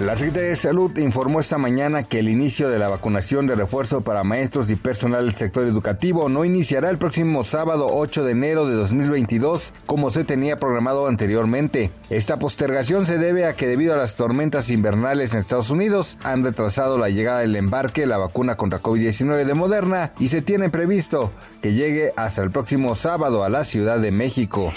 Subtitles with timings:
[0.00, 4.00] La Secretaría de Salud informó esta mañana que el inicio de la vacunación de refuerzo
[4.00, 8.68] para maestros y personal del sector educativo no iniciará el próximo sábado 8 de enero
[8.68, 11.90] de 2022 como se tenía programado anteriormente.
[12.10, 16.44] Esta postergación se debe a que debido a las tormentas invernales en Estados Unidos han
[16.44, 20.70] retrasado la llegada del embarque de la vacuna contra COVID-19 de Moderna y se tiene
[20.70, 24.72] previsto que llegue hasta el próximo sábado a la Ciudad de México.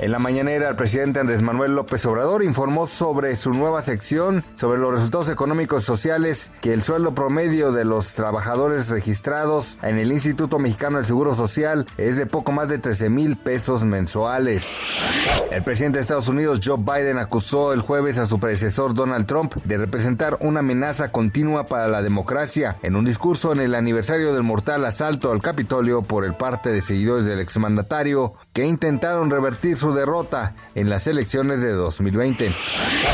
[0.00, 4.78] En la mañanera, el presidente Andrés Manuel López Obrador informó sobre su nueva sección sobre
[4.78, 10.60] los resultados económicos sociales que el sueldo promedio de los trabajadores registrados en el Instituto
[10.60, 14.68] Mexicano del Seguro Social es de poco más de 13 mil pesos mensuales.
[15.50, 19.54] El presidente de Estados Unidos, Joe Biden, acusó el jueves a su predecesor Donald Trump
[19.64, 24.44] de representar una amenaza continua para la democracia en un discurso en el aniversario del
[24.44, 29.87] mortal asalto al Capitolio por el parte de seguidores del exmandatario que intentaron revertir su
[29.94, 32.52] derrota en las elecciones de 2020.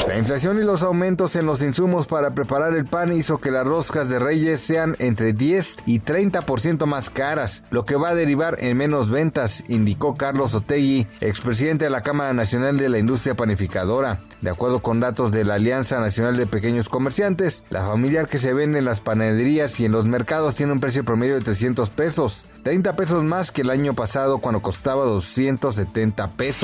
[0.09, 3.67] La inflación y los aumentos en los insumos para preparar el pan hizo que las
[3.67, 8.57] roscas de reyes sean entre 10 y 30% más caras, lo que va a derivar
[8.61, 14.21] en menos ventas, indicó Carlos Otegui, expresidente de la Cámara Nacional de la Industria Panificadora.
[14.41, 18.53] De acuerdo con datos de la Alianza Nacional de Pequeños Comerciantes, la familiar que se
[18.53, 22.47] vende en las panaderías y en los mercados tiene un precio promedio de 300 pesos,
[22.63, 26.64] 30 pesos más que el año pasado cuando costaba 270 pesos.